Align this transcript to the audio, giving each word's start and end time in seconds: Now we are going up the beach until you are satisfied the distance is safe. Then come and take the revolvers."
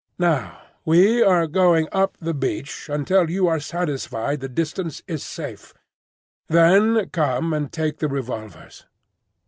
Now 0.17 0.59
we 0.83 1.21
are 1.21 1.45
going 1.45 1.87
up 1.91 2.17
the 2.19 2.33
beach 2.33 2.89
until 2.91 3.29
you 3.29 3.45
are 3.45 3.59
satisfied 3.59 4.39
the 4.39 4.49
distance 4.49 5.03
is 5.05 5.21
safe. 5.21 5.75
Then 6.47 7.09
come 7.09 7.53
and 7.53 7.71
take 7.71 7.99
the 7.99 8.07
revolvers." 8.07 8.87